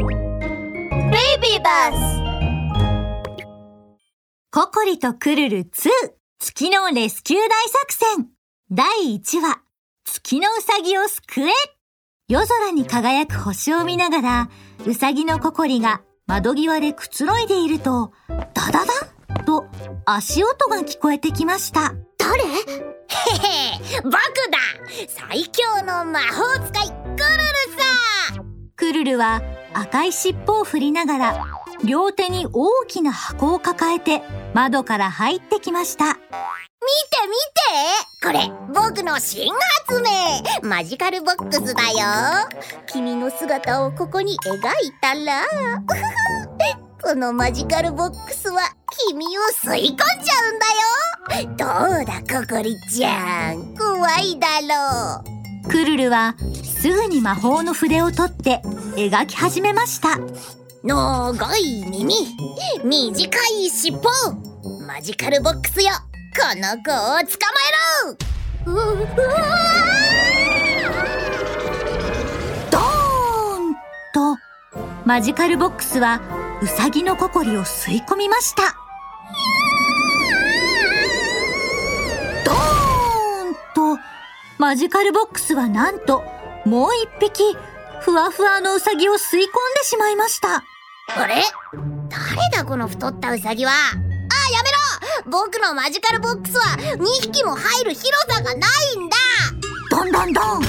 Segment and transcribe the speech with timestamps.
[0.00, 2.22] ベイビーバス
[4.50, 5.90] ココリとクルル2
[6.38, 8.28] 月のレスキュー大作戦。
[8.70, 9.60] 第1話
[10.04, 11.52] 月のうさぎを救え。
[12.28, 14.50] 夜空に輝く星を見ながら
[14.86, 19.44] うさぎのココリが窓際でくつろいでいるとダダダン！
[19.44, 19.66] と
[20.06, 21.92] 足音が聞こえてきました。
[22.16, 22.44] 誰？
[22.44, 24.20] へ へ僕だ！
[25.08, 27.18] 最強の魔法使いクルル
[28.38, 28.49] さ
[28.80, 29.42] クルルは
[29.74, 31.46] 赤い尻尾を振りながら
[31.84, 34.22] 両手に大きな箱を抱えて
[34.54, 36.06] 窓から入ってきました。
[36.06, 38.26] 見て見て。
[38.26, 39.52] これ僕の新
[39.86, 40.00] 発
[40.62, 40.68] 明。
[40.68, 42.48] マジカルボックスだよ。
[42.86, 44.60] 君の姿をここに描い
[45.00, 45.44] たら。
[47.02, 48.62] このマジカルボックスは
[49.08, 50.06] 君を吸い込んじゃ
[51.38, 51.96] うんだよ。
[51.96, 53.76] どうだココリちゃん。
[53.76, 55.39] 怖いだろう。
[55.68, 58.60] クルルはすぐに魔法の筆を取って
[58.96, 60.18] 描き始めました。
[60.82, 62.14] 長い耳。
[62.82, 64.00] 短い尻尾。
[64.86, 65.90] マジカルボックスよ。
[66.36, 68.16] この子を捕まえろ。
[72.70, 73.74] ドーン
[74.14, 74.38] と。
[75.04, 76.20] マジカルボックスは
[76.62, 78.79] ウサギのココリを吸い込みました
[84.60, 86.22] マジカルボックスはなんと
[86.66, 87.56] もう一匹
[88.02, 89.48] ふわふわのウサギを吸い込んで
[89.84, 90.62] しまいました。
[91.16, 91.42] あれ？
[92.10, 93.72] 誰だこの太ったウサギは？
[93.72, 94.62] あや
[95.24, 95.30] めろ！
[95.30, 99.16] 僕のマジカルボックスは2匹も入る広さがないんだ！
[99.90, 100.62] どんどんどん。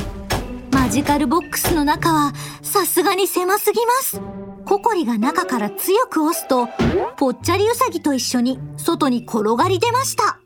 [0.72, 4.22] マジカルボックスの中はさすがに狭すぎます。
[4.64, 6.70] ココリが中から強く押すと
[7.18, 10.24] ぽっちゃりウサギと一緒に外に転がり出ました。
[10.24, 10.38] うわ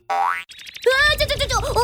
[1.19, 1.75] ちょちょちょちょおーい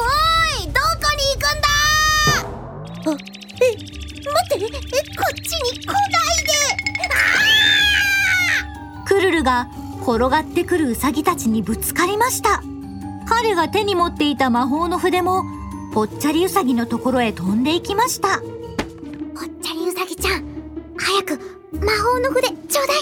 [3.04, 4.70] あえ待ってえ
[5.18, 5.96] こっちに来ない
[6.46, 6.52] で。
[9.06, 9.68] クルルが
[10.02, 12.62] 転がってくるウサギたちにぶつかりました。
[13.28, 15.44] 彼が手に持っていた魔法の筆も
[15.94, 18.40] ぽっちゃりウサギのところへ飛んでいきました。
[18.40, 20.46] ぽっちゃりウサギちゃん
[20.98, 21.40] 早く
[21.74, 23.00] 魔法の筆ちょうだい。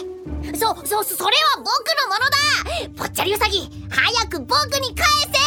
[0.57, 3.03] そ、そ、それは僕のものだ！
[3.03, 5.37] ぽっちゃりウサギ早く僕に返せ！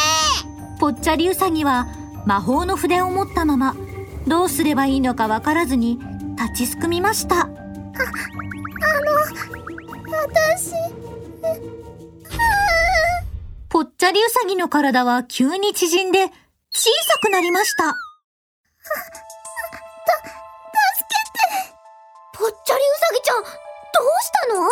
[0.79, 1.87] ぽっちゃりウサギは
[2.27, 3.75] 魔法の筆を持ったまま
[4.27, 5.99] どうすればいいのかわからずに
[6.37, 7.57] 立ちすくみましたあ、あの
[10.11, 10.73] 私
[13.69, 16.27] ぽっちゃりウサギの体は急に縮んで
[16.71, 17.85] 小さくなりました。
[17.85, 17.97] た、助
[21.09, 21.41] けて
[22.35, 23.51] ぽっちゃりウサギちゃん、どう
[24.23, 24.69] したの？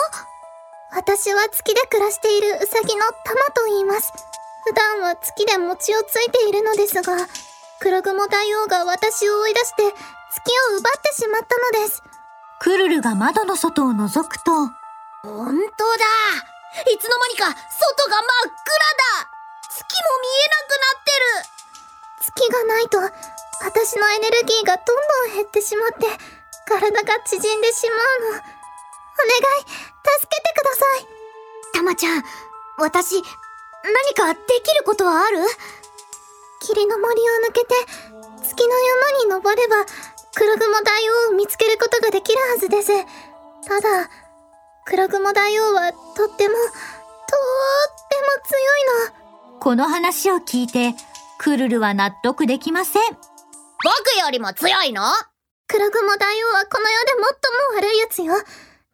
[0.93, 4.12] 私は月で暮らしているウサギのタマと言います。
[4.66, 7.16] 普段は月で餅をついているのですが、
[7.80, 12.02] 黒雲大王が私を追い出して月を奪ってしまったのです。
[12.60, 15.64] クルルが窓の外を覗くと、ほんとだ
[16.92, 19.32] いつの間にか外が真っ暗だ
[19.72, 21.48] 月も見えなくなってる
[22.20, 23.00] 月がないと
[23.64, 24.86] 私のエネルギーがどん
[25.26, 26.06] どん減ってしまって
[26.66, 27.98] 体が縮んでしまう
[28.32, 28.36] の。
[28.36, 31.06] お願い、助けてください。
[31.74, 32.24] たまちゃん、
[32.78, 33.22] 私、
[33.82, 35.38] 何かできることはある？
[36.60, 37.75] 霧の森を抜けて
[38.43, 39.87] 月の山に登れば
[40.34, 42.88] 黒雲大王を見つけることができるはずです。
[43.66, 44.09] ただ、
[44.87, 46.54] 黒雲大王はとっても、とっても
[48.44, 48.59] 強
[49.09, 49.59] いの。
[49.60, 50.94] この話を聞いて、
[51.38, 53.03] クルルは納得できません。
[53.03, 53.19] 僕
[54.25, 55.03] よりも強いの？
[55.66, 57.27] 黒雲大王はこの世で最も
[57.77, 58.34] 悪いやつよ。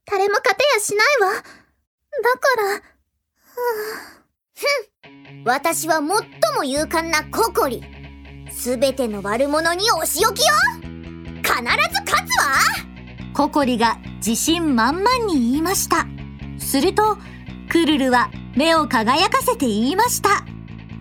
[0.06, 1.32] 誰も勝てやしないわ。
[1.32, 1.46] だか
[2.56, 2.82] ら、
[4.56, 5.44] ふん。
[5.44, 6.06] 私は最
[6.56, 7.82] も勇敢なココリ。
[8.50, 10.52] すべての悪者にお仕置きよ
[11.42, 11.64] 必ず
[12.10, 12.46] 勝つわ
[13.34, 16.06] ココリが自信満々に言いました。
[16.58, 17.18] すると、
[17.68, 20.44] クルルは目を輝かせて言いました。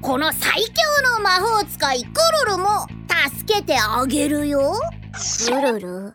[0.02, 2.10] この最強の魔法使いク
[2.46, 2.88] ルルも
[3.32, 4.74] 助けてあげるよ。
[5.48, 6.14] クルル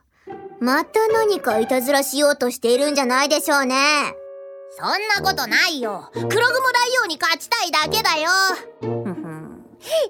[0.61, 3.77] また何かいたずらしようとしているんじゃないでしょうね。
[4.79, 4.89] そん
[5.23, 6.11] なことないよ。
[6.15, 6.49] 黒雲大
[7.03, 8.31] 王に勝ちたいだけだよ。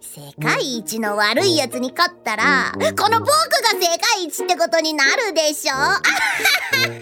[0.02, 3.36] 世界一の悪い奴に勝ったら、この僕が
[3.80, 5.74] 世界一ってことになるでしょ。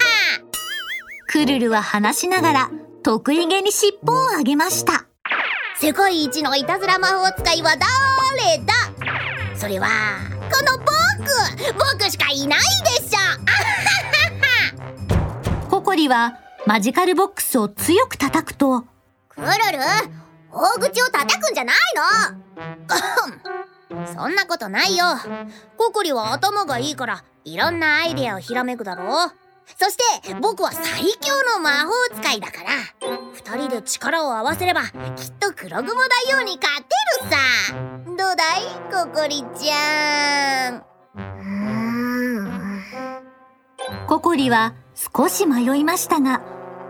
[1.26, 2.70] クルルは話しながら
[3.02, 5.06] 得意げに尻尾を上げました。
[5.80, 8.74] 世界一のいたずら魔法使いは誰だ？
[9.56, 9.88] それは、
[10.52, 10.88] この僕
[11.98, 12.66] 僕しかいないで
[13.08, 13.18] しょ
[15.68, 18.84] ココリはマジカルボックスを強く叩くと、
[19.28, 19.52] クルル？
[20.50, 21.76] 大口を叩くんじゃない
[23.90, 24.06] の？
[24.06, 25.04] そんなことないよ。
[25.76, 29.30] ココリは頭がいいから、いろんなアイデアをひらめくだろ
[29.76, 32.70] そして僕は最強の魔法使いだから。
[33.32, 34.92] 二人で力を合わせればきっ
[35.38, 35.94] と黒雲
[36.28, 36.88] 大王に勝て
[37.22, 37.36] るさ。
[38.04, 38.62] どうだい？
[38.90, 40.82] ココリちゃん。
[44.06, 46.42] ココリは少し迷いましたが、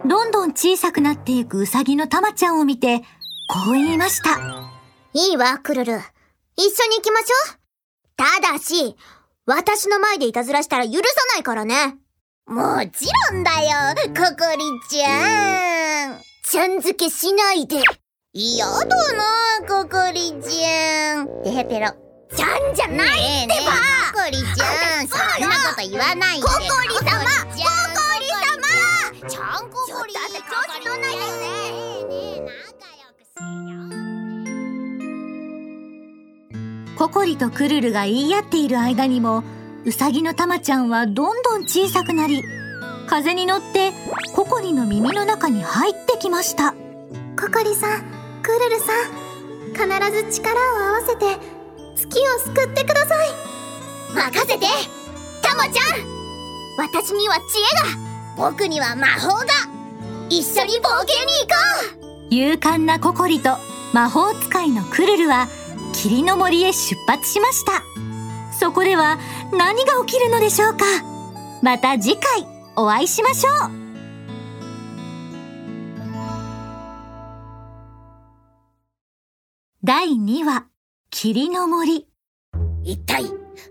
[0.07, 3.01] どんどん小さくなっていくウサギのタマちゃんを見て、
[3.51, 4.39] こう言いました。
[5.13, 6.01] いいわクルル。
[6.57, 7.59] 一緒に行きましょう。
[8.17, 8.97] ただし
[9.47, 11.03] 私の前でいたずらしたら許さ
[11.35, 11.99] ないからね。
[12.47, 16.21] もちろんだよココリちゃん。
[16.45, 17.83] ちゃん付けしないで。
[18.33, 18.87] 嫌だな
[19.69, 21.43] ココリちゃん。
[21.43, 21.91] てへぺろ
[22.35, 23.73] ちゃんじゃないってば、
[24.13, 25.09] ココリちゃん。
[25.09, 26.43] そんなこと言わないで。
[26.43, 27.58] ココリ様
[29.27, 31.27] ちゃんココリだって調子乗んないでよ。
[31.39, 32.41] ね。
[32.41, 33.35] 仲良くし
[36.93, 39.43] よココリとクルルが言い合っている間にも、
[39.85, 42.43] ウサギのタマちゃんはどんどん小さくなり、
[43.09, 43.93] 風に乗って
[44.35, 46.73] ココリの耳の中に入ってきました。
[46.73, 48.03] ココリさん、
[48.43, 49.13] クルルさん、
[49.73, 49.87] 必
[50.31, 51.39] ず力を合わせて
[51.97, 53.29] 月を救ってください。
[54.15, 54.67] 任せて。
[55.43, 56.19] タマちゃん。
[56.79, 58.18] 私には知恵が。
[58.39, 59.47] 僕には魔法が
[60.31, 61.55] 一緒に冒険に行こ
[62.31, 62.35] う。
[62.35, 63.57] 勇敢なココリと
[63.93, 65.49] 魔法使いのクルルは
[65.93, 67.83] 霧の森へ出発しました。
[68.57, 69.19] そこでは
[69.53, 70.85] 何が起きるのでしょうか。
[71.63, 72.47] また次回
[72.77, 73.71] お会いしましょう。
[79.83, 80.67] 第2話
[81.11, 82.07] 霧の森。
[82.85, 83.25] 一体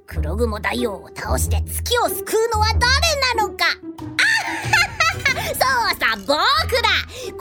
[0.05, 2.81] 黒雲大王を倒して月を救うのは誰
[3.37, 3.65] なのか？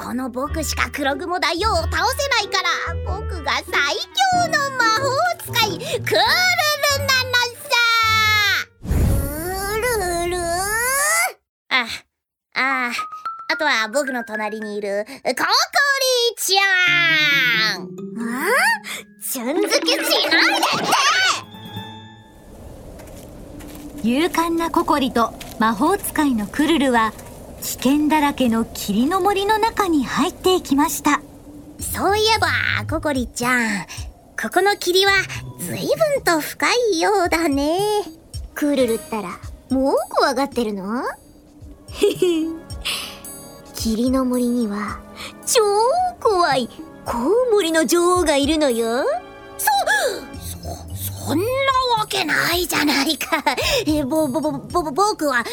[0.06, 2.68] この僕しか黒雲大王を倒せないから
[3.18, 5.10] 僕が最強の魔法
[5.40, 7.74] 使いクールルなのさ。
[8.84, 10.36] クールル
[11.70, 11.88] あ、
[12.54, 12.92] あ、
[13.52, 15.34] あとは僕の隣にいるココリ
[16.36, 17.82] ちゃん。
[17.82, 18.46] あ？
[19.28, 20.30] ちゃん付けしないでっ
[24.02, 24.08] て！
[24.08, 27.12] 勇敢なココリと魔法使いのクルルは
[27.66, 31.20] 危険だらけの霧の森の中に入っていきました
[31.80, 32.46] そういえば、
[32.88, 33.86] ココリちゃん、
[34.40, 35.10] ここの霧は
[35.58, 37.80] 随分と深いようだね。
[38.54, 39.30] クールルったら、
[39.68, 41.02] もう怖がってるの？
[43.74, 45.00] 霧の森には、
[45.44, 45.60] 超
[46.20, 46.68] 怖い
[47.04, 49.04] コウモリの女王がいるのよ。
[49.58, 49.66] そ、
[51.26, 51.44] そ、んな
[51.98, 53.42] わけないじゃないか。
[53.84, 55.44] え、ぼ、ぼ、ぼ、ぼ、ぼ僕は、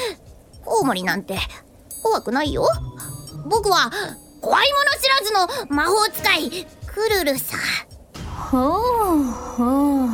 [0.64, 1.40] コウモリなんて
[2.04, 2.68] 怖くないよ。
[3.46, 3.90] 僕は、
[4.42, 5.34] 怖いもの知らず
[5.70, 7.58] の魔法使いクルルさ
[8.52, 8.68] ほ
[9.18, 10.10] うほう。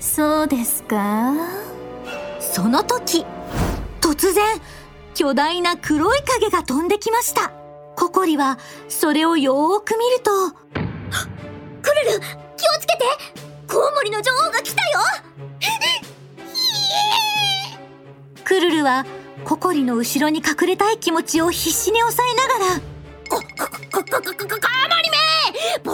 [0.00, 1.32] そうですか？
[2.40, 3.26] その時
[4.00, 4.60] 突然
[5.14, 7.50] 巨大な黒い影が飛んできました。
[7.96, 8.58] ココリは
[8.88, 10.52] それをよーく見ると
[11.82, 12.24] クルル気
[12.68, 13.04] をつけて。
[13.70, 14.98] コウモリの女王が来たよ。
[18.44, 19.04] クルルは
[19.44, 22.80] ココリの後ろに隠れたい気持ちを必死に抑えながら。
[23.28, 24.48] こ、こ、こ、こ、こ、こ、こ、コモ
[25.02, 25.18] リめ
[25.82, 25.92] ぼ、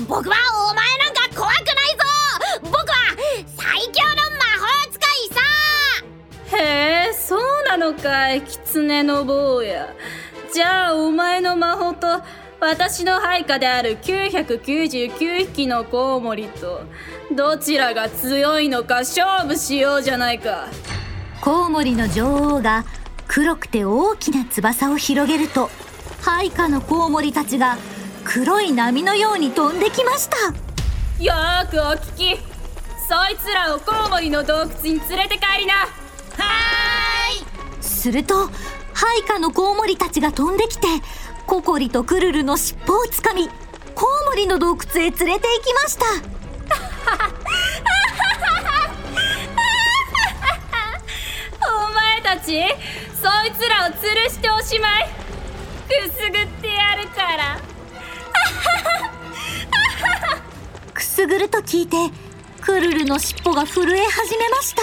[0.00, 0.36] 僕は
[0.70, 2.04] お前なんか怖くないぞ
[2.62, 3.16] 僕は
[3.56, 9.92] 最強の魔法使いさへえそうなのかい狐の坊や
[10.52, 12.22] じゃあお前の魔法と
[12.60, 16.82] 私の配下である999匹のコウモリと
[17.34, 20.68] どちらが強いのか勝負しようじゃないか
[21.40, 22.84] コウモリの女王が
[23.28, 25.70] 黒くて大きな翼を広げると
[26.22, 27.78] 配下のコウモリたちが
[28.24, 30.36] 黒い波のように飛んできました。
[31.22, 32.40] よーくお聞き。
[33.08, 35.74] そいつらをコウモリの洞窟に連れて帰りな。
[35.74, 37.82] はーい。
[37.82, 38.50] すると
[38.92, 40.86] 配下のコウモリたちが飛んできて
[41.46, 43.48] ココリとクルルの尻尾をつかみ
[43.94, 46.04] コウモリの洞窟へ連れて行きました
[52.26, 52.58] たち
[53.22, 55.08] そいつらを吊るしておしまい。
[55.88, 57.60] くすぐってやるから。
[60.92, 61.96] くすぐると聞いて
[62.60, 64.82] クルルの尻尾が震え始めました。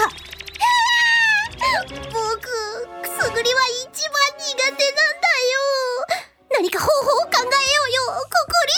[2.13, 2.47] 僕、
[3.01, 3.59] くすぐりは
[3.91, 4.88] 一番苦手なんだよ。
[6.53, 8.73] 何か方法を考えようよココリ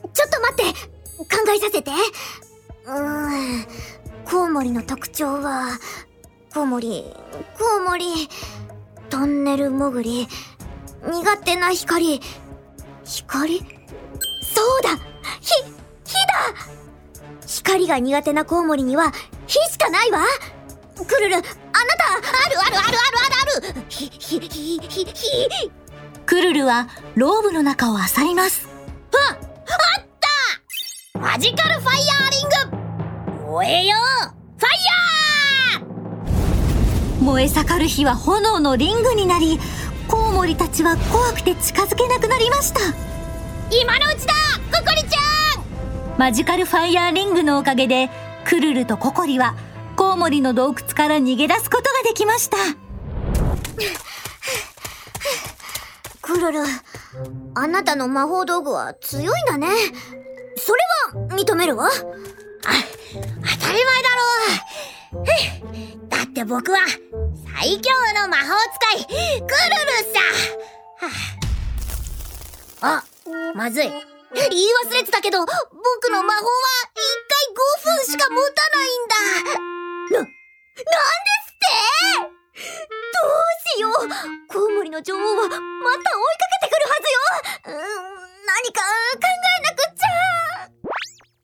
[0.00, 0.10] 様。
[0.14, 0.72] ちょっと待って。
[1.18, 1.90] 考えさせて。
[2.86, 2.94] うー
[3.58, 3.66] ん。
[4.24, 5.78] コウモリの特徴は
[6.52, 7.04] コウモリ
[7.58, 8.28] コウモリ
[9.10, 10.28] トンネル潜り
[11.06, 12.20] 苦手な光。
[13.04, 13.58] 光？
[13.60, 14.90] そうだ！
[15.40, 15.52] ひ
[16.04, 17.46] 火だ！
[17.46, 19.12] 光が苦手なコウモリには
[19.46, 20.20] 火しかないわ！
[20.96, 22.16] クルルあなたあ
[22.48, 23.84] るあるあるあるあるある！
[23.88, 25.12] ひひひひひ。
[26.26, 28.68] クルルはローブの中を漁ります。
[31.14, 32.48] マジカルファイヤーリン
[33.42, 33.46] グ！
[33.52, 34.37] 燃えよファイヤー
[37.28, 39.60] 燃え盛る火は炎のリングになり
[40.08, 42.80] コウモリたちは怖くて近づけなくなりました。
[43.70, 44.32] 今のうちだ
[44.72, 45.62] ココリちゃん。
[46.18, 48.08] マジカルファイヤーリングのおかげで
[48.46, 49.56] クルルとココリは
[49.94, 52.56] コウモリの洞窟から逃げ出すことができました。
[56.22, 56.60] クルル
[57.54, 59.68] あなたの魔法道具は強いんだね。
[60.56, 60.80] それ
[61.20, 61.88] は認めるわ。
[61.88, 64.24] あ当たり前だろ
[64.94, 64.97] う
[66.08, 66.78] だって僕は
[67.58, 68.44] 最強の魔法
[68.96, 69.48] 使いクルル
[70.12, 70.20] さ、
[72.80, 73.04] はあ、あ
[73.54, 73.86] まずい。
[73.88, 75.50] 言い忘れてたけど僕
[76.12, 76.50] の魔法は
[76.94, 77.48] 1回
[77.94, 79.16] 5分しか持たないんだ。
[80.10, 80.30] な、なんで
[81.46, 82.28] すって？
[83.14, 83.32] どう
[83.76, 83.92] しよう。
[84.48, 85.64] コウモリの女王はまた追いか
[86.60, 87.74] けてくるはずよ。
[87.74, 87.82] うん
[88.46, 90.06] 何か考えなくっちゃ。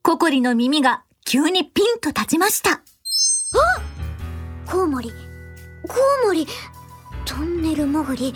[0.03, 2.81] ココリの耳が急にピンと立ちました。
[4.65, 5.11] コウモリ。
[5.87, 6.47] コウモリ。
[7.25, 8.33] トンネル潜り。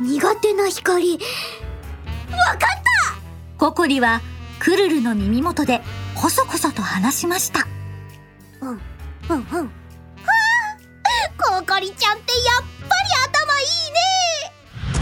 [0.00, 1.12] 苦手な光。
[1.12, 3.58] わかった！
[3.58, 4.20] ココリは
[4.58, 5.80] クルルの耳元で
[6.14, 7.66] コソコソと話しました。
[8.60, 8.78] うんうん
[9.28, 9.36] うん。
[9.38, 9.46] は
[11.58, 13.64] あココリちゃんってやっぱり頭い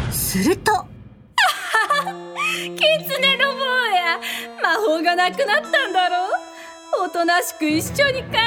[0.06, 0.12] いね。
[0.12, 0.72] すると
[2.76, 4.20] キツネの坊や。
[4.62, 6.28] 魔法がなくなったんだろ
[7.04, 8.38] おとなしく一緒に帰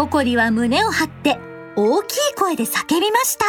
[0.00, 1.38] ココリは胸を張って
[1.76, 3.44] 大きい声で叫びました。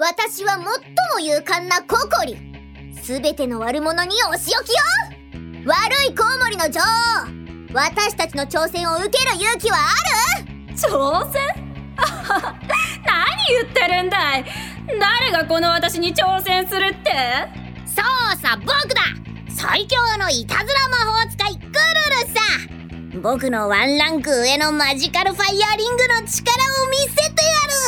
[0.00, 2.36] 私は最も勇敢なココリ。
[3.04, 4.74] すべての悪者にお仕置きよ。
[5.64, 7.72] 悪いコウモリの女王。
[7.72, 10.74] 私たちの挑戦を受ける勇気はある。
[10.74, 11.40] 挑戦？
[13.06, 14.44] 何言ってるんだい。
[14.98, 17.12] 誰がこの私に挑戦するって？
[17.86, 19.02] そうさ僕だ。
[19.48, 21.76] 最強のいたずら魔法使いクルル
[22.34, 22.40] さ
[23.22, 26.52] 僕のワンランク上のマジカルファイヤーリングの力
[26.84, 27.44] を見せて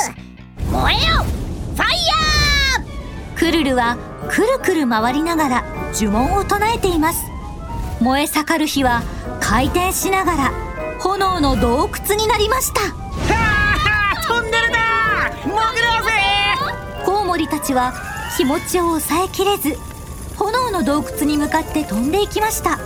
[0.07, 0.73] やる。
[0.73, 1.23] 燃えよ。
[1.23, 3.39] ファイヤー。
[3.39, 3.99] クルルは
[4.31, 7.25] くるくる回りながら呪文を唱えています。
[8.01, 9.03] 燃え盛る火は
[9.41, 10.53] 回転しながら
[11.01, 12.81] 炎の洞窟になりました。
[14.27, 16.11] トンネルだ潜ろうぜ。
[17.05, 17.93] コウモリたちは
[18.37, 19.77] 気持ちを抑えきれず
[20.37, 22.79] 炎の洞窟に向かって飛んでいきました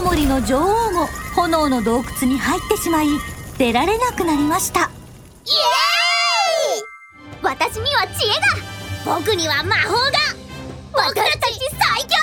[0.00, 3.08] コウモリの女王も炎の洞窟に入ってしまい
[3.58, 4.80] 出られなくなりました。
[4.80, 4.88] イエー
[6.78, 7.42] イ！
[7.42, 8.30] 私には知恵
[9.04, 9.18] が！
[9.18, 10.12] 僕には魔法が！
[10.94, 12.16] 僕たち最強！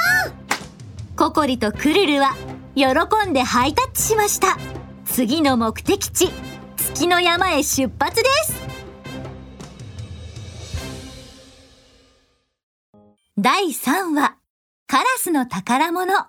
[1.15, 2.36] ココリとクルルは
[2.74, 4.57] 喜んでハイタッチしました。
[5.05, 6.31] 次の目的地
[6.77, 8.55] 月の山へ出発です。
[13.38, 14.36] 第3話
[14.88, 16.25] カラスの宝物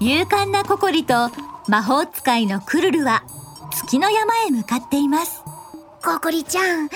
[0.00, 1.30] 勇敢なココリと
[1.68, 3.22] 魔法使いのクルルは
[3.72, 5.42] 月の山へ向かっています。
[6.04, 6.90] ココリちゃん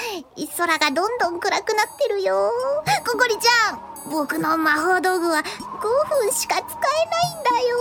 [0.57, 2.51] 空がどんどん暗くなってるよ。
[3.07, 5.45] ココリちゃん僕の魔法道具は5
[6.23, 7.77] 分しか使えないんだよ。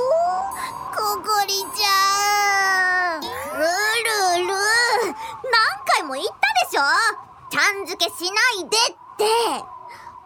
[0.95, 4.63] ココリちゃんルルル何
[5.85, 6.33] 回も言った
[6.65, 6.81] でしょ？
[7.49, 9.25] ちゃん付けしないでって。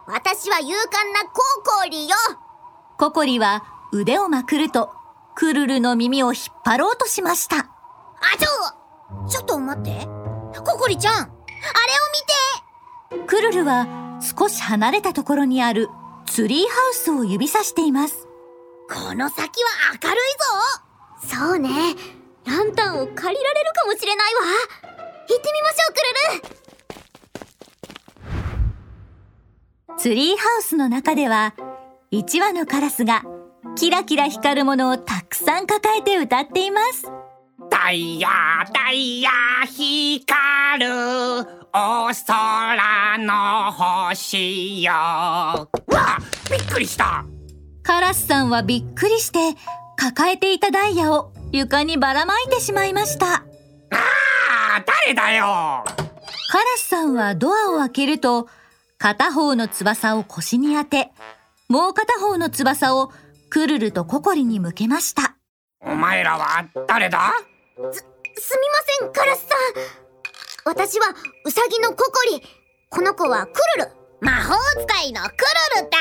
[0.06, 1.40] 私は勇敢なコ
[1.82, 2.16] コリよ。
[2.98, 4.90] ココリは腕をまくると
[5.34, 7.58] クルルの耳を引っ張ろうとしました。
[7.58, 7.66] あ
[8.38, 10.06] ちょちょっと待って。
[10.58, 11.28] ココリちゃんあれを
[13.18, 13.26] 見て。
[13.26, 13.86] クルルは
[14.20, 15.90] 少し離れたところにある
[16.26, 18.26] ツリーハウスを指さしています。
[18.88, 19.70] この先は
[20.02, 21.36] 明るいぞ。
[21.36, 21.68] そうね。
[22.46, 24.40] ランタンを借りられるかもしれないわ。
[25.28, 26.00] 行ってみましょうク
[26.40, 26.48] ル
[29.96, 31.54] ルツリーハウスの中では
[32.10, 33.22] 1羽のカラスが
[33.76, 37.06] キラキラ光るものをたくさん抱えて歌っています。
[37.70, 38.28] ダイヤ
[38.72, 39.30] ダイヤ
[39.66, 40.90] 光る
[41.72, 44.92] お空の星よ。
[44.92, 45.68] わ
[46.50, 47.24] びっくりした。
[47.82, 49.58] カラスさんはびっくりして
[49.96, 53.34] 抱えていたダイヤを床にばらまいてしまいました。
[53.34, 55.44] あー誰だよ。
[56.50, 58.48] カラスさんはドアを開けると
[58.98, 61.12] 片方の翼を腰に当て
[61.68, 63.12] もう片方の翼を
[63.52, 65.36] クルルとココリに向けました。
[65.82, 67.34] お前らは誰だ？
[67.76, 67.92] すみま
[68.98, 69.58] せんカラスさん。
[70.64, 71.08] 私は
[71.44, 72.42] ウサギのココリ。
[72.88, 73.90] この子はクルル。
[74.22, 74.54] 魔法
[74.86, 75.28] 使いのク
[75.76, 75.98] ルルだ。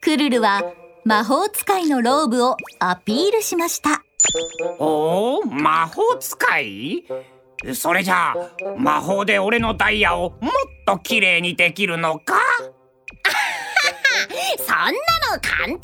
[0.00, 0.62] クルルは
[1.04, 4.04] 魔法使いのローブをアピールしました。
[4.78, 7.04] おお魔法使い？
[7.74, 8.36] それじゃあ
[8.78, 10.50] 魔法で俺のダイヤをもっ
[10.86, 12.36] と綺麗にできるのか？
[14.58, 15.80] そんなの簡単だ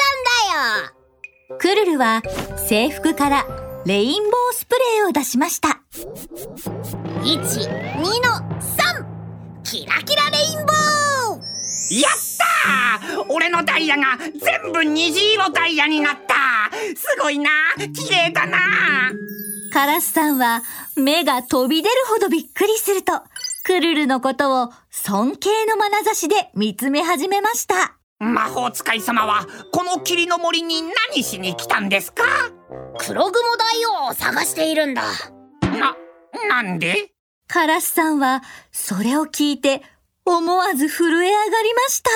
[0.88, 1.58] よ。
[1.58, 2.22] クルルは
[2.56, 3.46] 制服から
[3.84, 5.80] レインボースプレーを出しました。
[5.92, 7.68] 12
[8.22, 8.30] の
[8.60, 9.04] 3
[9.64, 10.72] キラキラレインボー。
[12.00, 13.26] やったー！
[13.28, 16.34] 俺のダイヤが全部虹色ダイヤになった。
[16.96, 18.58] すごいな綺麗だな
[19.72, 20.62] カラスさんは
[20.96, 23.20] 目が飛び出るほどびっくりすると、
[23.64, 27.96] クルルのことを尊敬の眼差しで見つめ始めました。
[28.22, 32.22] 魔法使い様はこの霧の森に何しに来たんですか？
[32.98, 35.02] 黒雲大王を探しているんだ。
[35.62, 35.96] な、
[36.48, 37.10] なんで？
[37.48, 39.82] カラスさんはそれを聞いて
[40.24, 42.10] 思わず震え上がりました。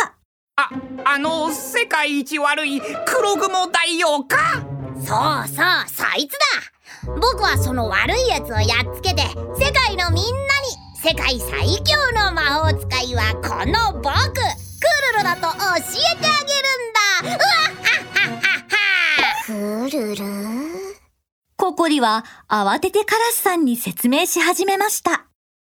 [0.58, 0.70] あ、
[1.04, 4.62] あの世界一悪い黒雲大王か？
[4.94, 7.16] そうそうそいつだ。
[7.20, 9.22] 僕はその悪いやつをやっつけて
[9.58, 10.30] 世界のみんなに
[11.02, 14.12] 世界最強の魔法使いはこの僕
[14.78, 17.28] クルルだと教えてあげるんだ。
[17.28, 19.46] うわっはっはっはっは。
[19.46, 20.24] クルル
[21.56, 25.26] ココリは慌ててカラスさんに説明し始めました。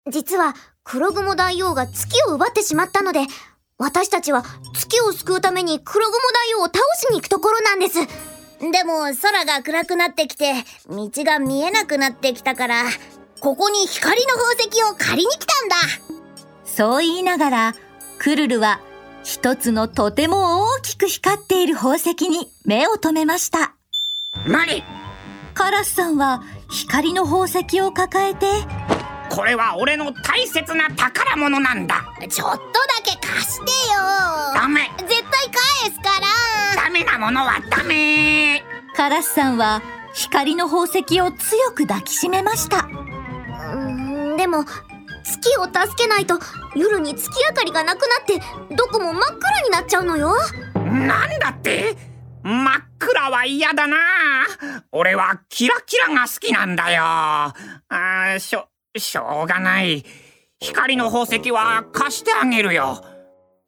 [0.09, 3.21] 実は黒雲大王が月を奪ってしまったので
[3.77, 4.43] 私たちは
[4.73, 7.99] 月を救うために黒雲大王を倒しに行くところなんです。
[8.71, 10.53] でも空が暗くなってきて
[10.87, 12.83] 道が見えなくなってきたから
[13.41, 15.75] ここに光の宝石を借りに来たんだ。
[16.63, 17.75] そう言いながら、
[18.17, 18.79] クルルは
[19.23, 23.73] 一つのとても大きく光っている宝石に目を留めました。
[24.47, 24.83] 何？
[25.53, 28.47] カラスさんは光の宝石を抱えて、
[29.29, 32.03] これは俺の大切な宝物なんだ。
[32.29, 32.61] ちょっとだ
[33.03, 33.69] け貸してよ。
[34.55, 34.91] ダメ。
[34.97, 36.09] 絶対返すか
[36.75, 36.83] ら。
[36.83, 38.61] ダメなものはダメ。
[38.95, 39.81] カラスさんは
[40.13, 42.79] 光の宝石を強く抱きしめました。
[42.79, 44.65] うーんでも
[45.23, 46.39] 月を助けないと
[46.75, 50.35] 夜に月明かりがなくなってどこも真っ暗になっちゃうのよ。
[50.75, 51.95] なんだって？
[52.43, 53.97] 真っ暗は嫌だな。
[54.91, 57.03] 俺はキラキラが好きなんだよ。
[57.03, 60.03] あーしょ、しょうがない。
[60.59, 63.03] 光の宝石は貸してあげるよ。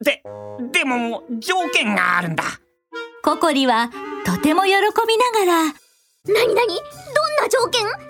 [0.04, 0.22] で、
[0.72, 2.44] でも条件があるんだ。
[3.22, 3.90] ココリは
[4.24, 4.82] とても喜びな
[5.32, 5.70] がら、な
[6.46, 7.82] になにどんな条件？
[7.82, 8.04] 何で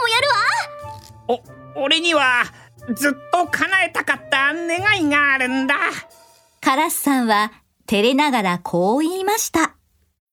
[0.00, 1.40] もやるわ。
[1.76, 2.44] お、俺には
[2.94, 5.74] ずっと叶えたかった願いがあるんだ。
[6.60, 7.52] カラスさんは
[7.86, 9.74] 照れながらこう言いました。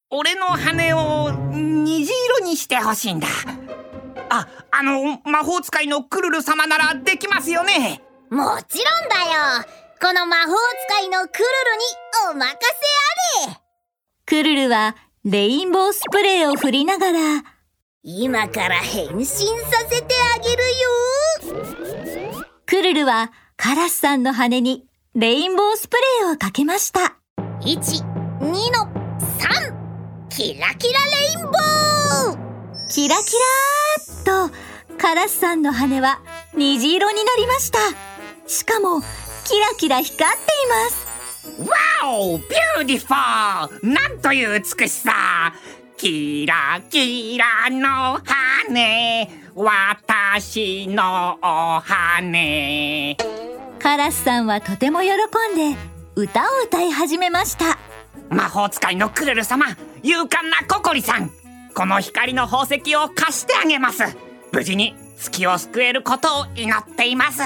[0.10, 3.28] 俺の羽を虹色にしてほしいんだ。
[4.30, 8.02] あ、あの魔法使いのクルル様ならできますよね。
[8.30, 9.16] もちろんだ
[9.62, 9.66] よ。
[10.02, 10.54] この魔法
[10.88, 11.46] 使いのクルル
[11.78, 11.84] に
[12.32, 13.62] お任せあれ。
[14.26, 17.44] クルルはレインボースプレーを振りながら、
[18.04, 19.34] 今から変身さ
[19.90, 20.64] せてあげる
[21.96, 22.05] よ
[22.68, 27.16] クルルはカラスさんの羽にレインボースプレーをかけました。
[27.62, 27.78] 1、
[28.40, 28.52] 2の
[29.20, 36.20] 3キラキラレインボーキラキラーっとカラスさんの羽は
[36.56, 37.78] 虹色になりました。
[38.48, 39.02] しかも
[39.44, 41.70] キラキラ光っています。
[41.70, 45.54] Wow beautifulーなんという美しさ
[45.98, 53.16] キラキラの羽私のお羽
[53.80, 55.78] カラスさんはとても喜んで
[56.16, 57.78] 歌を歌い始めました。
[58.30, 59.66] 魔法使いのクルル様
[60.04, 61.32] 勇敢なココリさん
[61.74, 64.04] この光の宝石を貸してあげます
[64.52, 67.42] 無事に月を救えることを祈っています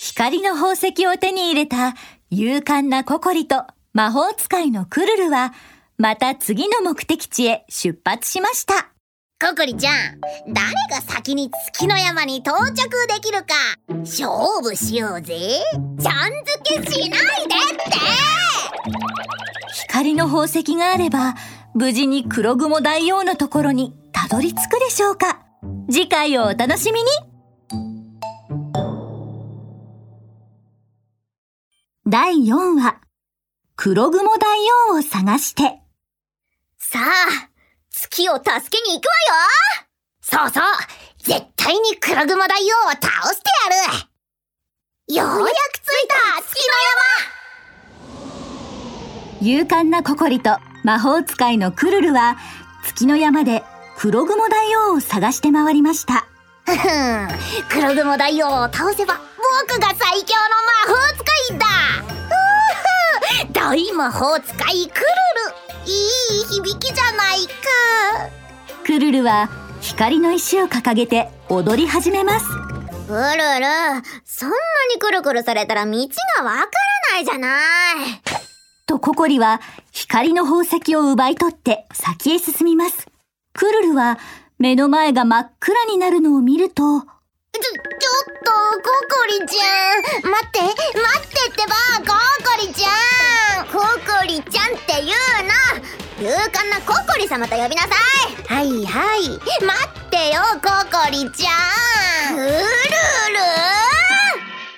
[0.00, 1.94] 光の宝石を手に入れた
[2.30, 5.52] 勇敢なココリと魔法使いのクルルは
[5.98, 8.99] また次の目的地へ出発しました。
[9.42, 10.20] ココリちゃん。
[10.52, 12.74] 誰が先に月の山に到着
[13.08, 13.54] できるか。
[14.00, 14.28] 勝
[14.62, 15.62] 負しようぜ。
[15.98, 17.98] ちゃん付けしないでって。
[19.88, 21.36] 光の宝石があれば
[21.74, 25.40] 無事に黒雲大王のところにたどり着くでしょうか。
[25.90, 27.08] 次回をお楽しみに。
[32.06, 33.00] 第4話。
[33.74, 34.58] 黒雲大
[34.90, 35.80] 王を探して。
[36.76, 37.49] さあ
[37.90, 39.88] 月を助けに行くわよ。
[40.22, 40.64] そうそう。
[41.18, 45.14] 絶対に黒雲大王を倒してやる。
[45.14, 46.60] ようやく着いた月
[49.42, 52.36] 勇敢なココリと魔法使いのクルルは
[52.84, 53.64] 月の山で
[53.96, 56.26] 黒雲大王を探して回りました。
[56.66, 57.28] の山
[57.70, 59.18] 黒雲大王を倒せば
[59.68, 62.09] 僕が最強の魔法使いだ
[63.60, 65.04] 大魔法使いクル
[65.44, 65.84] ル。
[65.84, 65.92] い
[66.40, 67.52] い響きじゃないか。
[68.86, 69.50] クルルは
[69.82, 72.46] 光光の石を掲げて踊り始めます。
[72.46, 73.20] くるる、
[74.24, 74.56] そんな
[74.94, 75.92] にくるくるされたら道
[76.38, 76.68] がわから
[77.12, 77.60] ないじゃない。
[78.86, 79.60] とココリは
[79.92, 83.08] 光の宝石を奪い取って先へ進みます。
[83.52, 84.18] クルルは
[84.58, 87.04] 目の前が真っ暗になるのを見ると
[87.52, 87.78] ちょ、ちょっ
[88.44, 90.30] と、ココリちゃん。
[90.30, 91.74] 待って、待ってってば、
[92.06, 93.66] ココリちゃん。
[93.66, 95.54] ココリちゃんって言うな。
[96.20, 98.54] 勇敢なココリ様と呼びなさい。
[98.54, 99.28] はいはい。
[99.28, 99.40] 待
[100.06, 102.36] ってよ、ココリちゃん。
[102.36, 102.52] うる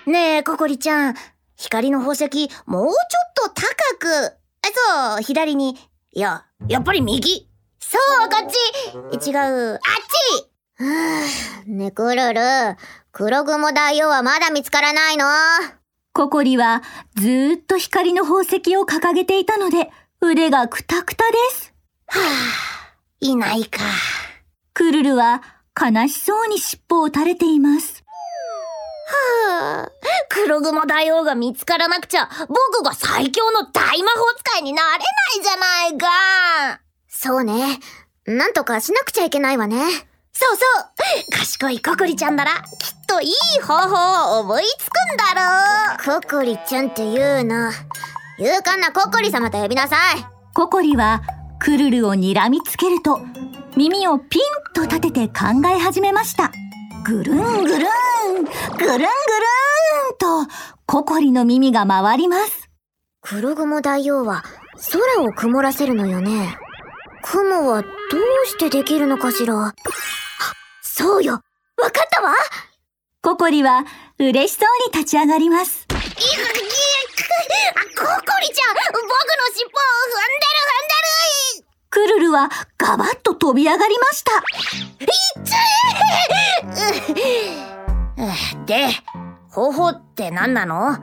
[0.06, 1.14] るねえ、ココリちゃん。
[1.56, 3.66] 光の宝石、もうちょっと高
[3.98, 4.36] く。
[4.74, 5.78] そう、左に。
[6.12, 7.48] いや、やっぱり右。
[7.78, 9.30] そう、こっち。
[9.30, 9.74] 違う。
[9.74, 9.78] あっ
[10.38, 10.51] ち、
[11.66, 12.40] ねくるる。
[13.12, 15.26] 黒雲大王はまだ見つからないの？
[16.12, 16.82] ココリは
[17.14, 19.90] ずーっと光の宝石を掲げていたので
[20.20, 21.72] 腕がくたくたです。
[22.06, 22.22] はぁ、
[23.20, 23.80] いないか。
[24.74, 25.42] クルルは
[25.80, 28.02] 悲しそうに尻尾を垂れています。
[29.56, 29.90] はぁ、
[30.28, 35.04] 黒雲大王が見つからなくちゃ、僕が最強の大魔法使いになれな
[35.40, 36.80] いじゃないか。
[37.08, 37.78] そうね。
[38.26, 39.78] なんとかしなくちゃいけないわね。
[40.42, 40.64] そうそ
[41.28, 47.70] う賢いココリちゃんなら、きっといい方法を思いつくんだろうココリちゃんって言うな。
[48.38, 50.26] 勇敢なココリ様と呼びなさい。
[50.52, 51.22] ココリは
[51.60, 53.20] クルルを睨みつけると
[53.76, 54.42] 耳をピン
[54.74, 56.50] と立てて考え始めました。
[57.04, 59.06] ぐるんぐるん、ぐるんぐるん
[60.18, 60.52] と
[60.86, 62.68] ココリの耳が回ります。
[63.20, 64.42] 黒雲大王は
[64.90, 66.58] 空を曇らせるのよね。
[67.22, 69.68] 雲はどうしてできるのかしら？
[69.68, 69.74] あ
[70.94, 71.32] そうよ。
[71.32, 72.34] わかったわ。
[73.22, 73.86] ココリは
[74.18, 75.86] 嬉しそうに立ち上がります。
[75.90, 76.10] いや、いや、
[77.70, 78.74] あ、ココリちゃん。
[78.92, 79.08] 僕の
[79.54, 80.52] 尻尾を踏んで
[81.56, 84.32] るクルルはガバッと飛び上がりました。
[84.68, 85.12] 踏んでる
[87.06, 87.22] 踏んで
[88.50, 88.88] るで、
[89.50, 90.98] 方法って何なの？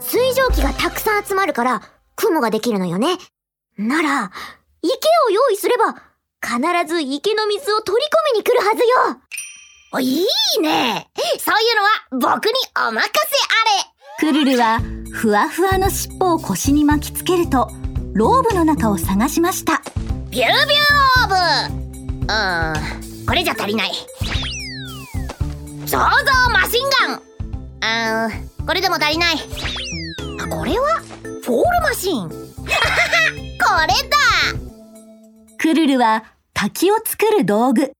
[0.00, 1.82] 水蒸気がたくさん集まるから
[2.14, 3.16] 雲ができるのよね。
[3.78, 4.30] なら、
[4.82, 4.92] 池
[5.28, 6.09] を用意すれば
[6.42, 9.20] 必ず池の水を取り込みに来るはずよ
[9.92, 10.26] お、いい
[10.60, 13.10] ねそういうのは僕にお任せ
[14.22, 14.80] あれクルルは
[15.12, 17.70] ふわふわの尻尾を腰に巻きつけると
[18.14, 19.82] ローブの中を探しました。
[20.30, 20.50] ビュービュー
[21.24, 21.34] オーブ
[22.24, 23.90] うーん、これじゃ足りない。
[25.86, 25.98] 創造
[26.52, 27.22] マシンガン
[27.80, 29.36] あー、これでも足りない。
[30.40, 31.00] あ、これは
[31.44, 32.22] フォールマシン。
[32.22, 32.38] ははは、
[33.58, 34.59] これだ
[35.60, 37.90] クルルは滝を作る道具、フ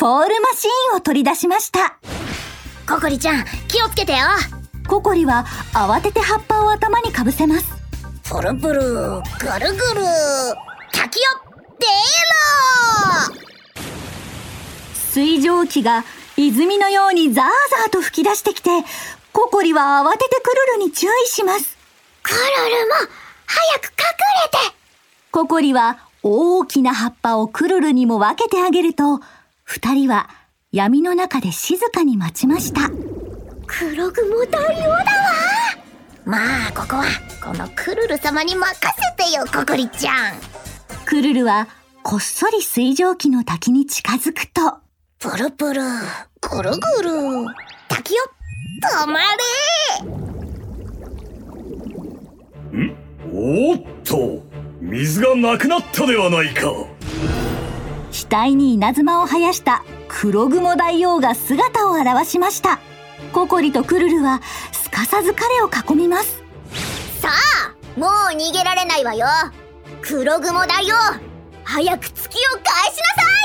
[0.00, 2.00] ォールマシーンを取り出しました。
[2.92, 4.26] ココリちゃん、気をつけてよ
[4.88, 7.72] ココリは慌てて葉っぱを頭にかぶせます。
[8.28, 9.22] プルプル、ぐるぐる、
[10.92, 11.30] 滝よ、
[11.78, 11.86] 出
[13.30, 13.40] ろ
[15.12, 16.02] 水蒸気が
[16.36, 18.70] 泉のようにザーザーと吹き出してきて、
[19.32, 21.78] ココリは慌ててクルルに注意します。
[22.24, 22.94] クルルも、
[23.46, 23.92] 早く隠
[24.52, 24.74] れて
[25.30, 29.20] ココリは大きな葉っぱをクルルにも分けてあげると、
[29.62, 30.30] 二人は
[30.72, 32.88] 闇の中で静かに待ちました。
[33.66, 35.04] 黒雲大王だわ。
[36.24, 37.04] まあ、ここは、
[37.44, 40.34] このクルル様に任せてよ、ココリちゃん。
[41.04, 41.68] クルルは
[42.02, 44.78] こっそり水蒸気の滝に近づくと、
[45.18, 45.82] プルプル、
[46.40, 47.10] ぐるぐる、
[47.88, 48.24] 滝よ、
[48.82, 49.26] 止まれ。
[53.30, 54.53] おっと
[54.84, 56.70] 水がなくなったではないか
[58.12, 62.78] 額に稲妻を生やした黒雲大王が姿を現しました。
[63.32, 64.42] ココリとクルルは
[64.72, 66.42] すかさず彼を囲みます。
[67.18, 69.26] さあ、もう逃げられないわよ
[70.02, 70.94] 黒雲大王
[71.64, 72.98] 早く月を返し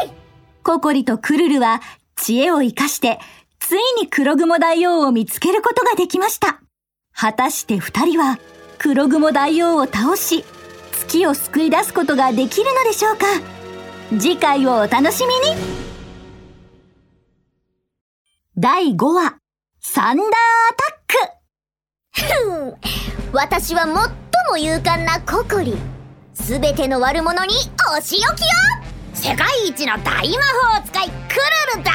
[0.04, 0.13] なさい
[0.62, 1.82] ココリとクルルは
[2.17, 3.17] 知恵を生かして、
[3.60, 6.60] ついに黒雲大王を見つけることができました。
[7.13, 8.39] 果たして二人は
[8.78, 10.43] 黒雲大王を倒し、
[11.10, 13.26] 月を救い出すことができるのでしょうか？
[14.19, 15.56] 次回をお楽しみに。
[18.56, 19.38] 第5話、
[19.82, 20.30] サンダーア
[20.76, 20.84] タ
[22.22, 22.78] ック。
[23.34, 25.76] 私は最も勇敢なココリ。
[26.36, 27.56] すべての悪者に
[27.98, 28.48] お仕置きよ
[29.13, 30.43] 世界一の大魔
[30.78, 31.13] 法使いク
[31.74, 31.91] ルルだ。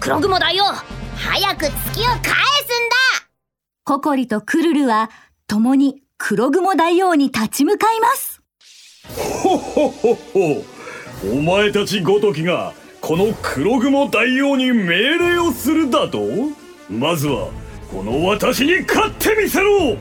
[0.00, 2.34] 黒雲大王早く月を返すんだ。
[3.84, 5.10] ココリとクルルは
[5.46, 8.37] 共に黒雲大王に立ち向かいます。
[9.16, 10.64] ほほほほ。
[11.32, 16.20] お前たちごときがこの黒雲大王に命令をするだと？
[16.90, 17.48] まずは
[17.90, 19.96] この私に勝ってみせろ！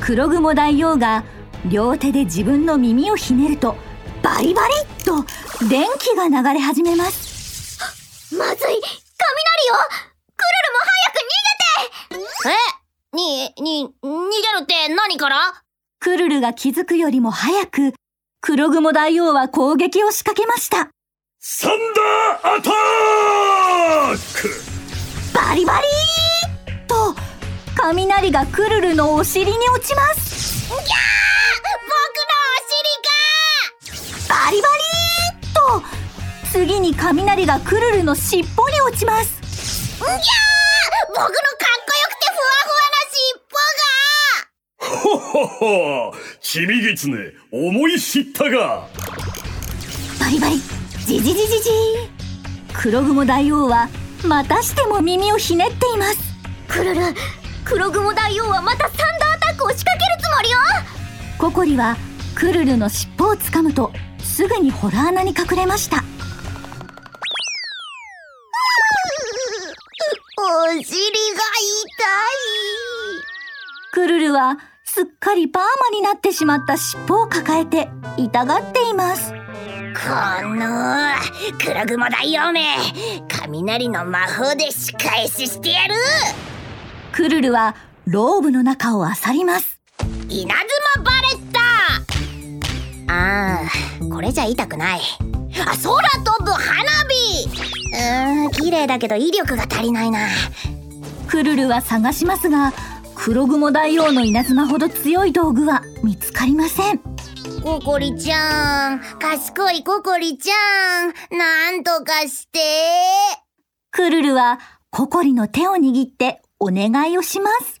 [0.00, 1.24] 黒雲大王が
[1.68, 3.76] 両手で自分の耳をひねると
[4.22, 5.24] バリバリっと
[5.68, 8.34] 電気が流れ始めます。
[8.36, 8.58] ままずい。
[8.58, 8.82] 雷よ
[10.36, 11.30] クルルも早く逃
[12.10, 12.48] げて。
[12.50, 13.16] え？
[13.16, 15.36] に、に、逃げるって何から？
[16.00, 17.94] クルルが気づくよりも早く、
[18.44, 20.88] 黒雲大王は攻撃を仕掛けました。
[21.38, 21.70] サン
[22.42, 22.70] ダーアタ
[24.16, 24.50] ック
[25.32, 27.14] バリバリーと、
[27.76, 30.68] 雷がクルルのお尻に落ちます。
[30.68, 30.82] 僕の
[34.28, 35.86] バリバリーと、
[36.50, 39.40] 次に雷がクルルの尻尾に落ちます。
[40.02, 40.18] お尻が
[41.10, 41.38] 僕のかっこよ
[42.08, 42.81] くてふわふわ
[44.92, 48.88] ほほほちびぎつね思い知ったが。
[50.20, 50.56] バリバリ、
[51.06, 51.70] ジジジジジ。
[52.72, 53.88] 黒雲大王は、
[54.24, 56.18] またしても耳をひねっています。
[56.68, 57.00] クルル。
[57.64, 60.58] 黒雲大王はまたサンダーアタックを仕掛けるつもりよ。
[61.38, 61.96] ココリは、
[62.34, 65.98] クルルの尻尾をつかむと、すぐにホラー穴に隠れました。
[70.38, 70.92] お尻が痛い。
[73.92, 74.58] クルルは、
[74.94, 79.32] すっかりパーマになってしまった尻尾を抱えて、痛がっています。
[79.32, 79.36] こ
[80.54, 80.66] の、
[81.58, 82.76] 黒雲大王め、
[83.26, 85.94] 雷の魔法で仕返ししてやる
[87.10, 87.74] クルルは、
[88.04, 89.80] ローブの中を漁ります。
[90.28, 91.52] 稲妻バレッ
[93.08, 95.00] タあー、これじゃ痛くない。
[95.58, 97.48] あ、空飛ぶ花火
[97.94, 100.28] うーん、綺麗だけど威力が足りないな。
[101.28, 102.74] クルルは探しますが、
[103.24, 106.98] 黒雲大王の稲妻ほど強い道具は見つかりません。
[107.62, 112.58] ココリちゃん賢いココリちゃんなんとかして
[113.92, 114.58] クルルは
[114.90, 117.80] ココリの手を握ってお願いをします。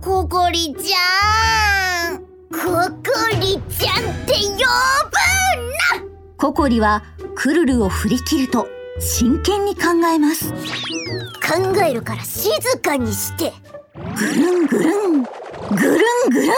[0.00, 2.18] ココリちゃん
[2.52, 7.02] ココリちゃんって呼ぶなココリは
[7.34, 8.68] クルルを振り切ると
[9.00, 9.82] 真剣に考
[10.14, 10.52] えます。
[10.52, 13.52] 考えるから静かにして
[13.96, 16.52] ぐるんぐるん、ぐるんぐる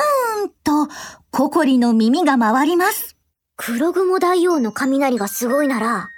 [0.46, 0.88] んと
[1.30, 3.16] ココリの耳が回ります。
[3.56, 6.08] 黒雲大王の雷がすごいなら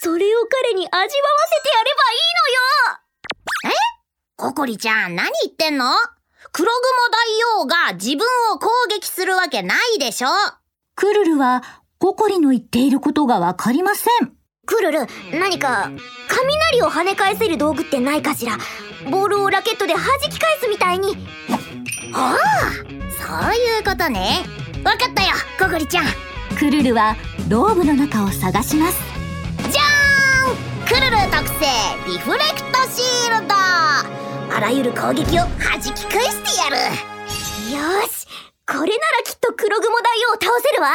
[0.00, 1.14] それを彼に味わわせ
[1.62, 2.18] てやればいい
[3.66, 3.80] のよ。
[4.36, 5.86] ココリちゃん、何言ってんの？
[6.50, 6.74] 黒雲
[7.56, 10.28] 大王が自分を攻撃するわけないでしょ。
[10.96, 11.62] クルルは
[11.98, 14.32] ココリの言っていることがわかりません。
[14.66, 15.06] クルル
[15.38, 15.90] 何か
[16.28, 18.58] 雷を跳ね返せる道具ってないかしら？
[19.10, 21.16] ボールをラケットで弾き返すみたいに
[22.12, 22.72] ああ、
[23.44, 24.40] そういうことね。
[24.84, 26.04] わかったよ、ココリちゃん。
[26.58, 27.16] クルルは
[27.48, 28.98] ローブの中を探します。
[29.70, 31.66] じゃーんクルル特製
[32.06, 36.76] リフレクトシールドあらゆる攻撃を弾き返してやる
[37.74, 38.26] よし
[38.66, 38.88] これなら
[39.24, 40.90] きっと黒雲大王を倒せるわ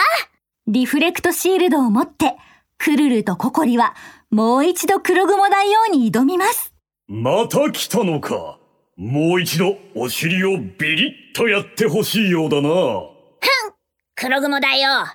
[0.68, 2.36] リフレクトシールドを持って、
[2.78, 3.96] クルルとココリは
[4.30, 6.74] もう一度黒雲大王に挑みます。
[7.10, 8.60] また来たのか。
[8.98, 12.70] もう一度お尻をビリッとやってほしいようだな。
[14.16, 15.06] 黒雲大王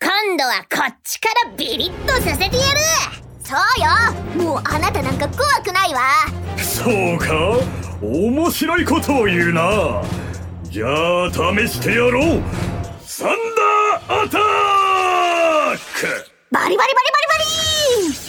[0.00, 2.58] 今度はこっちからビリッとさせてやる。
[3.42, 4.42] そうよ。
[4.42, 6.00] もうあなたなんか怖くないわ。
[6.56, 7.58] そうか。
[8.00, 10.02] 面白いことを言うな。
[10.62, 10.86] じゃ
[11.26, 12.42] あ試してやろう。
[13.02, 13.28] サン
[14.08, 16.30] ダーアタック。
[16.50, 16.94] バリバリバリバリ
[17.28, 18.23] バリ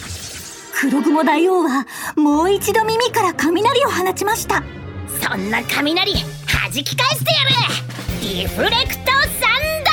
[0.77, 4.61] 黒雲大王はもう一度耳から雷を放ちました。
[5.21, 6.23] そんな雷弾
[6.71, 7.55] き返してやる
[8.21, 9.91] リフレクトサンダ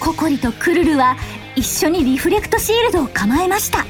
[0.00, 1.16] ココリとクルルは
[1.54, 3.84] 一緒にリフレクトシールドを構えました。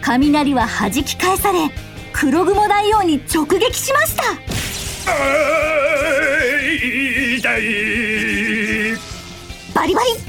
[0.00, 1.70] 雷は弾き返され、
[2.14, 4.22] 黒雲大王に直撃しました。
[4.22, 7.62] あー痛い
[9.74, 10.19] バリバリ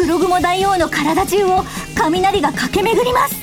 [0.00, 1.62] 黒雲大王の体中を
[1.94, 3.34] 雷が駆け巡ります。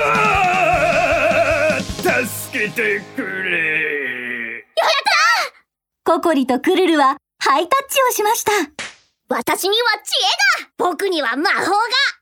[0.00, 4.64] あー助けてくれ
[6.04, 8.52] ココリとクルルはハイタッチをしました。
[9.28, 10.12] 私には知
[10.60, 11.66] 恵が僕には魔法が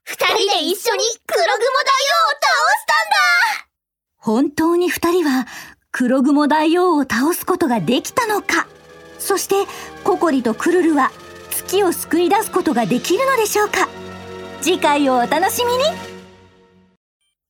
[0.04, 3.10] 二人で一緒に黒雲大王を倒したん
[3.60, 3.68] だ
[4.16, 5.46] 本当に二人は
[5.92, 8.66] 黒雲大王を倒すことができたのか
[9.18, 9.70] そして
[10.02, 11.10] ココリとクルルは
[11.64, 13.88] 月を救い出すことができるのでしょうか？
[14.60, 15.84] 次回をお楽しみに。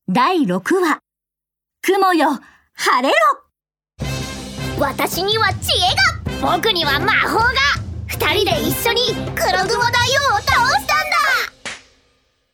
[0.07, 0.99] 第6話。
[1.81, 2.29] 雲よ
[2.73, 3.15] 晴れろ。
[4.79, 5.79] 私には知恵
[6.41, 6.57] が。
[6.57, 7.53] 僕には魔法が。
[8.07, 9.01] 二人で一緒に
[9.35, 9.99] 黒雲大
[10.31, 10.95] 王を倒したんだ。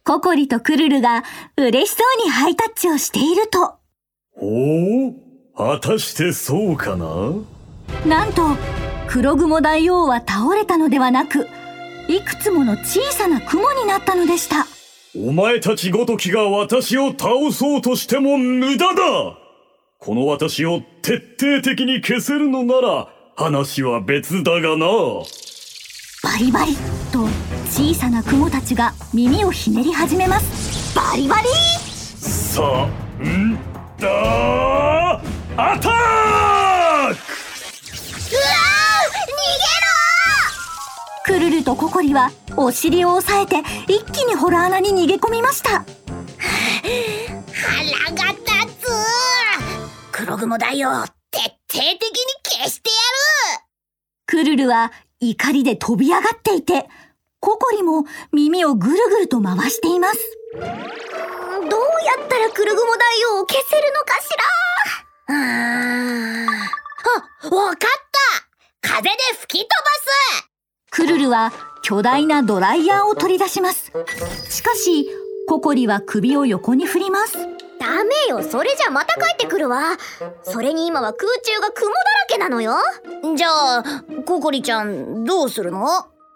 [0.04, 1.24] ココリとクルルが
[1.58, 3.76] 嬉しそうにハイタッチをしていると。
[4.36, 5.16] ほう
[5.56, 7.06] 果たしてそうかな？
[8.06, 8.48] なんと
[9.12, 11.46] 黒雲大王は倒れたのではなく
[12.08, 14.66] いくつもの小さな雲になったのでした。
[15.14, 19.38] お前たちごときが私を倒そうとしても無駄だ。
[20.00, 24.86] この私を徹底的に消せるのなら話は別だがな。
[26.24, 26.78] バリバリ
[27.12, 27.28] と
[27.66, 30.96] 小さな雲たちが耳をひねり始めます。
[30.96, 31.50] バリバリ。
[32.18, 32.88] さあ、
[33.22, 33.60] ん
[34.00, 35.22] だ。
[35.58, 36.61] アタッ
[41.32, 45.70] クルルとココリはお尻を押さえて一気にホラー穴に逃げ込みました。
[45.70, 45.86] 腹
[48.12, 48.88] が立つ。
[50.12, 51.06] 黒雲だよ。
[51.32, 52.02] 徹底的に
[52.44, 52.96] 消してや
[54.26, 54.92] クルルは
[55.22, 56.90] 怒りで飛び上がっていて
[57.40, 60.20] ココリも耳をぐるぐると回しています。
[60.52, 60.66] どうや
[62.26, 64.38] ったら黒雲大王を消せるのかしる
[65.30, 65.38] うー。
[65.38, 67.78] んあ、わかっ
[68.82, 68.90] た。
[68.90, 70.51] 風で吹き飛ばす
[70.92, 73.94] クルルは巨大なドライヤーを取り出します。
[74.50, 75.08] しかし
[75.48, 77.38] ココリは首を横に振ります。
[77.80, 78.44] ダメよ。
[78.44, 79.98] それじゃまた帰ってくるわ。
[80.44, 82.74] それに今は空中が雲だらけなのよ。
[83.36, 83.84] じゃあ
[84.26, 85.88] ココリちゃんどうするの？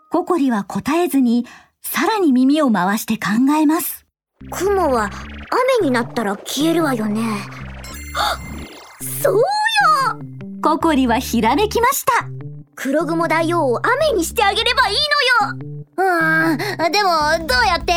[0.09, 1.45] ココリは答えずに
[1.81, 4.05] さらに耳を回して考えます。
[4.51, 5.11] 雲は
[5.81, 7.21] 雨になったら消えるわよね。
[9.21, 9.41] そうよ！
[10.63, 12.29] ココリはひらめきました
[12.75, 14.95] 黒雲大王を雨にしてあげればいい
[15.47, 15.75] のよ。
[15.97, 17.09] うんでも
[17.47, 17.93] どうやって？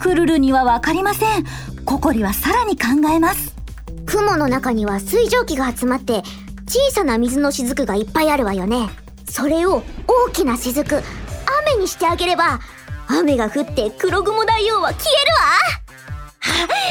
[0.00, 1.44] クルルにはわかりません。
[1.84, 3.54] ココリはさらに考えます。
[4.06, 6.22] 雲の中には水蒸気が集まって
[6.66, 8.90] 小さな水の雫がいっぱいあるわよね。
[9.28, 9.82] それを
[10.26, 12.58] 大きな雫雨にしてあげれば
[13.08, 15.24] 雨が降って黒雲大王は消え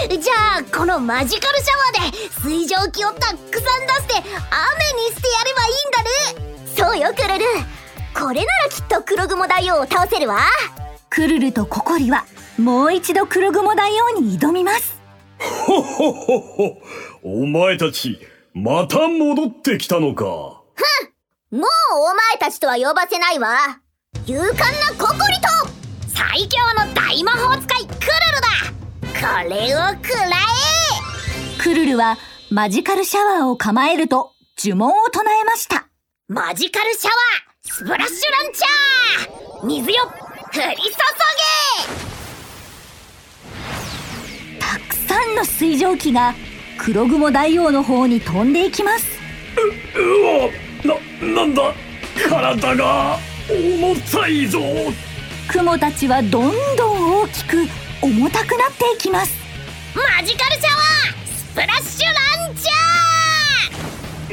[0.10, 0.18] るわ。
[0.22, 7.46] じゃあこのマジカルシャワーで水蒸気をたくさん出して雨にしてやればいいんだねそうよクルル。
[8.20, 10.40] これならきっと黒雲大王を倒せるわ。
[11.12, 12.26] クルルとココリは
[12.58, 15.00] もう一度黒雲大王に挑みます。
[15.38, 16.82] ほほほほ。
[17.24, 18.20] お前たち
[18.56, 20.24] また戻ってきたのか。
[20.74, 23.80] ふんもうお前たちとは呼ばせないわ。
[24.26, 24.58] 勇敢な
[24.98, 25.48] ココリと
[26.08, 29.44] 最強の大魔法使いクルルだ。
[29.44, 31.62] これをくらえ。
[31.62, 32.18] クルルは
[32.50, 35.91] マジカルシャワーを構えると呪文を唱えました
[36.34, 40.92] マジカルシャワースプラッシュランチャー水よ降り注
[44.48, 46.34] げたくさんの水蒸気が
[46.78, 49.20] 黒雲大王の方に飛んでいきます。
[49.98, 51.74] ううわな、なんだ
[52.30, 54.62] 体が重たいぞ。
[55.50, 57.68] 雲たちはどんどん大きく
[58.02, 59.34] 重たくなっていきます。
[59.94, 62.70] マジカルシャワースプラッシュランチ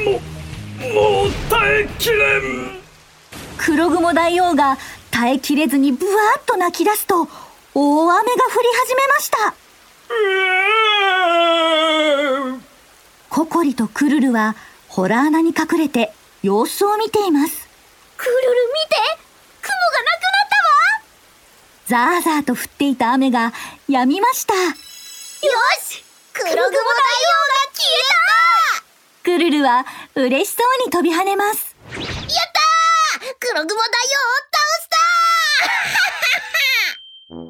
[0.06, 0.37] ャー
[0.78, 2.78] ももう耐えきれん。
[3.58, 4.78] 黒雲大王が
[5.10, 7.28] 耐えきれずにブワーッと泣き出すと
[7.74, 9.54] 大雨が降り始めました。
[13.28, 14.54] ココリとクルルは
[14.88, 16.12] ホラー穴に隠れて
[16.42, 17.68] 様子を見ています。
[18.16, 18.96] クルル見て？
[19.60, 20.48] 雲がなくなっ
[21.86, 22.22] たわ。
[22.22, 23.52] ザーザーと降っていた雨が
[23.88, 24.54] 止みました。
[24.54, 24.62] よ
[25.80, 26.04] し！
[26.32, 26.72] 黒雲大王が
[27.74, 28.57] 消えた
[29.28, 31.76] クルルは嬉しそうに飛び跳ねます。
[31.92, 33.34] やったー！
[33.38, 33.76] 黒雲大王を
[34.48, 34.88] 倒し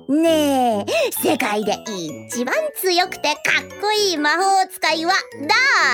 [0.08, 5.12] た ねえ世界で一番強くてかっこいい魔法使いは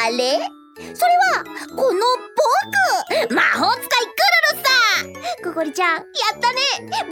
[0.09, 0.39] 誰？
[0.95, 1.45] それは
[1.77, 2.01] この
[3.29, 3.35] 僕！
[3.35, 3.93] 魔法使いク
[4.55, 4.71] ルルさ
[5.45, 6.03] ココリちゃんや
[6.35, 6.63] ったね！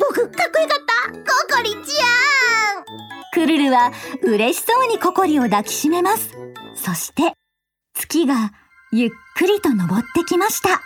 [0.00, 0.78] 僕かっこよかっ
[1.12, 1.12] た！
[1.12, 2.84] ココリちゃん！
[3.34, 6.30] クルルは嬉しそうにココリを抱きしめます。
[6.74, 7.34] そして
[7.94, 8.52] 月が
[8.94, 10.68] ゆっくりと登ってきました。
[10.68, 10.78] 月、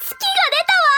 [0.00, 0.90] 月が出たわ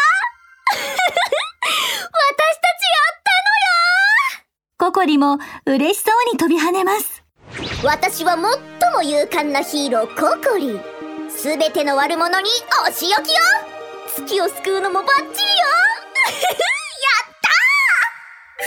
[1.20, 4.46] 私たちやったのよ
[4.78, 7.22] ココリも嬉しそうに飛び跳ねます。
[7.84, 8.40] 私は最
[8.92, 10.80] も勇敢なヒーローココリ。
[11.28, 12.48] すべての悪者に
[12.88, 13.38] お仕置きよ
[14.16, 15.32] 月を救うのもバッチリよや
[17.28, 17.34] っ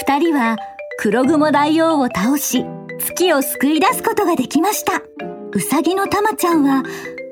[0.04, 0.58] たー二人は
[1.00, 2.64] 黒雲大王を倒し、
[3.00, 5.02] 月を救い出すことができました。
[5.56, 6.84] うさぎのたまちゃんは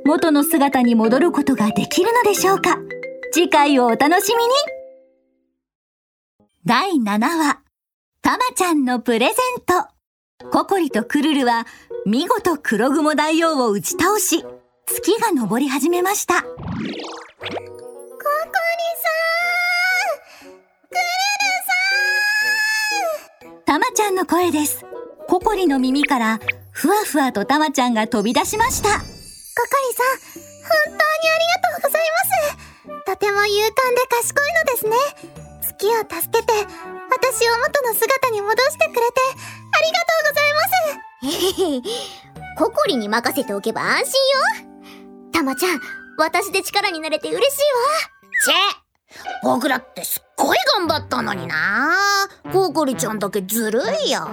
[0.05, 2.80] 元の姿に戻ることができるのでしょうか？
[3.34, 4.51] 次回をお楽しみに。
[6.65, 7.59] 第7話。
[8.21, 10.49] たまちゃんのプレゼント。
[10.49, 11.67] ココリとクルルは
[12.05, 14.45] 見事黒雲大王を打ち倒し
[14.86, 16.43] 月が昇り始めました。
[16.43, 16.63] ココリ
[17.51, 17.59] さ
[20.47, 20.49] ん！
[20.88, 21.01] クル
[23.41, 23.63] ルさん！
[23.65, 24.86] たまちゃんの声です。
[25.28, 26.39] ココリの耳から
[26.74, 28.89] ふわふわとたまちゃんが飛び出しました。
[28.89, 29.05] ココリ
[29.93, 33.05] さん、本当にありがとうございます。
[33.05, 34.97] とても勇敢で賢いのですね。
[35.61, 39.21] 月を助けて、私を元の姿に戻してくれて、
[39.71, 42.43] ありがとうございます。
[42.57, 45.32] ココリに任せておけば安心よ。
[45.32, 45.80] たまちゃん、
[46.17, 47.61] 私で力になれて嬉しい
[48.45, 48.53] チェ
[49.43, 51.95] 僕だってすっごい頑張ったのにな。
[52.51, 54.28] ココリちゃんだけずるいよ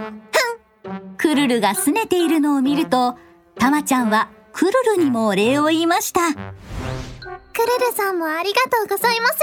[1.16, 3.16] クルルが拗ねているのを見ると、
[3.58, 6.20] たまちゃんはクルルにもお礼を言いました。
[6.32, 9.34] クルルさんもありがとうございます。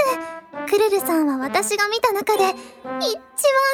[0.70, 2.54] クルルさんは私が見た中で、一番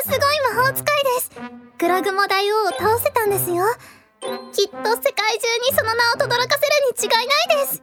[0.05, 0.85] すごい魔法使い
[1.17, 1.31] です。
[1.79, 3.65] 黒雲大王を倒せたんですよ。
[4.53, 7.83] きっと世界中にその名を轟かせるに違いないです。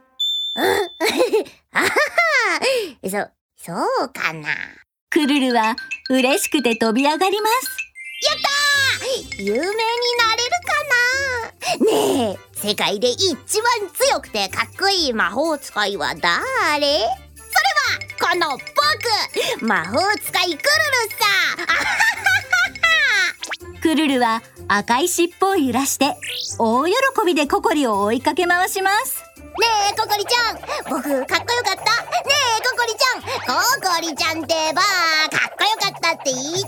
[1.72, 4.48] あははそ、そうかな
[5.10, 5.76] クルルは
[6.10, 7.91] 嬉しくて飛び上がります。
[8.30, 10.74] ったー有名になれるか
[11.88, 16.20] なねえ世界で一番強くてかっこいい魔法使いは誰？
[16.20, 20.62] それはこの僕魔法使いクルルさ
[23.82, 26.16] クルルは赤い尻尾を揺らして
[26.58, 26.92] 大喜
[27.26, 29.31] びでココリを追いかけ回します。
[29.58, 30.56] ねえココリちゃん
[30.88, 34.88] 僕かっこよかったねえココリちゃんココリちゃんってばか
[35.48, 36.62] っこよかったって言ってよ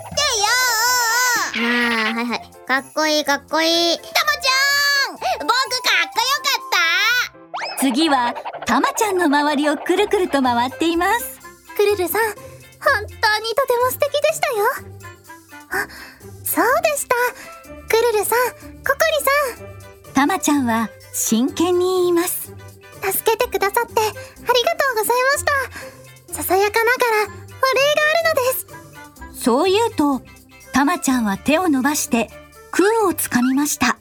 [1.54, 1.56] わ。
[1.56, 2.40] ああ、はいはい。
[2.66, 3.96] かっこいいかっこいい。
[3.96, 8.34] たまちゃん僕かっこよかった次は
[8.66, 11.40] たまちゃんの周りをくるくると回っています。
[11.76, 12.34] クルルさん、本
[13.00, 13.16] 当に
[13.54, 14.64] とても素敵でしたよ。
[15.70, 15.88] あ、
[16.44, 17.14] そうでした。
[17.88, 18.98] クルルさん、ココ
[19.56, 19.66] リ
[20.06, 22.52] さん、たまちゃんは真剣に言います。
[23.12, 24.52] 助けてくださってありがと
[24.94, 26.34] うございました。
[26.34, 26.98] ささやかなが
[27.28, 29.44] らお礼があるのです。
[29.44, 30.22] そう言うと、
[30.72, 32.30] たまちゃんは手を伸ばして
[32.70, 33.98] 空をつかみました。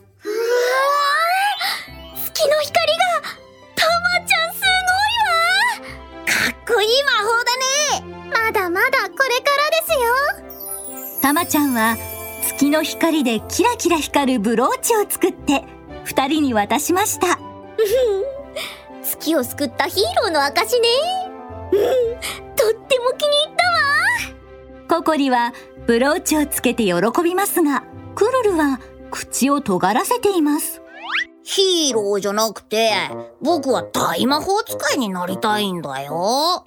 [2.25, 3.03] 月の光が、
[3.75, 4.67] たまちゃんすご
[5.09, 5.25] い
[6.25, 7.57] わかっこいい魔法だ
[7.99, 11.21] ねまだまだこれからですよ。
[11.21, 11.97] たまちゃんは
[12.47, 15.63] 月の光でキラキラ光るブローチを作って
[16.03, 17.39] 二人に渡しました。
[19.14, 20.88] 月を救ったヒーローの証ね。
[21.72, 21.80] うん、
[22.55, 23.55] とっても気に入っ
[24.88, 24.99] たわ。
[24.99, 25.53] ココリは
[25.86, 26.93] ブローチをつけて喜
[27.24, 27.84] びますが、
[28.16, 28.80] クルルは
[29.11, 30.82] 口を尖らせています。
[31.43, 32.93] ヒーローじゃなくて
[33.41, 36.64] 僕は大魔法使いになりたいんだよ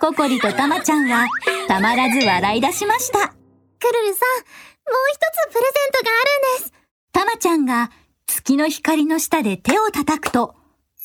[0.00, 1.26] ココリとたまちゃんは
[1.66, 3.18] たまらず笑い出しました。
[3.18, 5.16] クルルさん、もう一
[5.50, 6.24] つプレゼントがあ
[6.54, 6.72] るんです。
[7.12, 7.90] たまちゃんが
[8.34, 10.54] 月の光の下で手を叩くと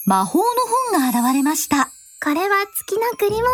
[0.05, 0.45] 魔法の
[0.93, 1.89] 本が現れました。
[2.23, 3.53] これは月のグリモワ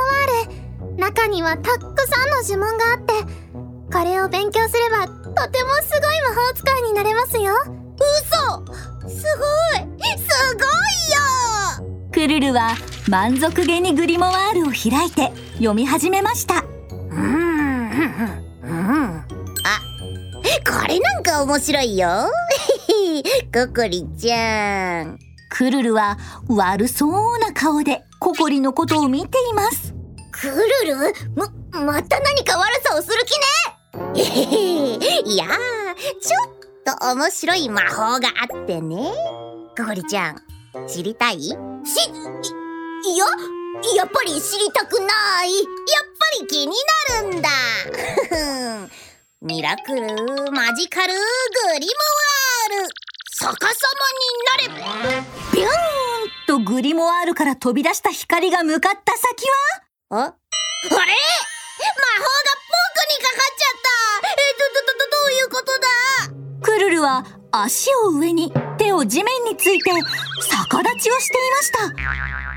[0.86, 0.98] ール。
[0.98, 3.14] 中にはたくさんの呪文があって、
[3.92, 5.12] これを勉強すればと
[5.52, 7.52] てもすごい魔法使いになれますよ。
[9.02, 9.42] 嘘すご
[9.82, 9.88] い
[10.20, 10.62] すご
[11.82, 12.76] いよクルルは
[13.10, 16.64] 満足げにグリモワールを開いて読み始めました。
[17.10, 19.23] うんうんうんあ
[20.66, 22.30] これなんか面白いよ。
[23.54, 25.18] ココリちゃん。
[25.50, 29.94] クルルは悪そうな顔でココリのことを見ています。
[30.32, 31.14] クルル？
[31.36, 31.48] ま、
[31.86, 33.38] また何か悪さをする気
[34.00, 35.24] ね？
[35.26, 35.50] いやー
[36.22, 38.98] ちょっと面白い魔法があってね。
[39.78, 40.42] ココリちゃん
[40.88, 41.50] 知りたい？
[41.50, 43.26] やっし、いいや、
[43.96, 45.08] やっぱり知りたくな
[45.46, 45.52] い。
[46.24, 46.74] ぱり気に
[47.10, 47.50] なるんだ
[49.46, 50.00] ミラクル
[50.54, 51.20] マジカルグ
[51.78, 51.92] リモ
[52.78, 52.90] ワール。
[53.30, 53.76] 逆さ
[54.58, 55.22] まになれ。
[55.52, 55.70] ビューン
[56.48, 59.50] とグリモワールから飛び出した光が向かった先
[60.10, 60.18] は？
[60.18, 60.24] あ？
[60.24, 60.32] あれ？
[60.32, 61.04] 魔法が
[62.72, 63.84] 僕にかかっちゃっ
[64.22, 64.30] た。
[64.30, 65.88] えどどどどどういうことだ？
[66.62, 69.92] クルルは足を上に手を地面について
[70.70, 71.72] 逆立ちをしていまし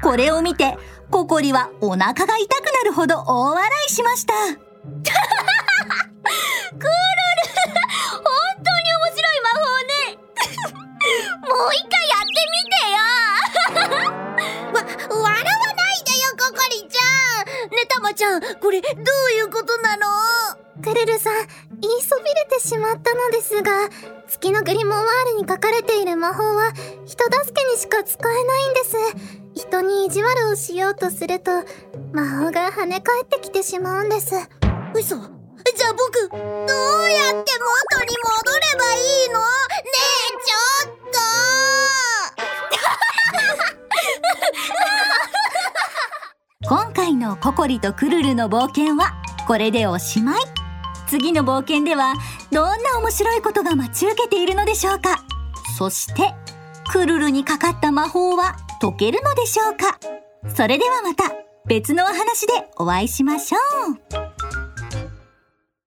[0.03, 0.09] た。
[0.09, 0.79] これを見て
[1.11, 4.35] ココリはお腹が痛くなるほど大笑いしました。
[18.17, 18.93] ちゃんこれどう
[19.37, 20.07] いうことなの？
[20.83, 21.35] クルルさん、
[21.81, 23.89] 言いそびれてしまったのですが、
[24.29, 25.05] 月のグリモワー
[25.37, 26.73] ルに書かれている魔法は
[27.05, 28.97] 人助けにしか使えないんです。
[29.55, 31.51] 人に意地悪をしようとすると、
[32.13, 34.35] 魔法が跳ね返ってきてしまうんです。
[34.95, 39.41] 嘘じゃあ僕どうやって元に戻ればいいの？
[39.41, 39.45] ね
[40.25, 41.86] えちょっと
[46.69, 49.15] 今回のココリとクルルの冒険は
[49.47, 50.41] これでおしまい。
[51.07, 52.15] 次の冒険では
[52.51, 55.23] どんな面白いことが待ち受けているのでしょうか
[55.79, 56.35] そして
[56.91, 60.01] クルルにかかった魔法は解けるのでしょうか
[60.53, 61.33] それではまた
[61.67, 63.59] 別のお話でお会いしましょ
[63.93, 64.66] う。